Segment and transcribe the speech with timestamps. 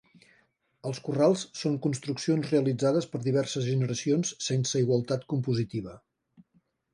[0.91, 5.95] Els corrals són construccions realitzades per diverses generacions sense igualtat compositiva.